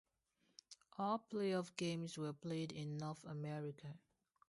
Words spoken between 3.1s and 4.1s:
America.